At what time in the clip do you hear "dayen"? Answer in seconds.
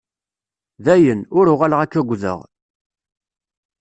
0.85-1.21